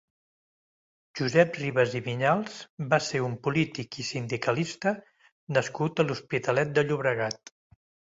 [1.17, 2.55] Josep Ribas i Vinyals
[2.93, 4.95] va ser un polític i sindicalista
[5.59, 7.53] nascut a l'Hospitalet de Llobregat.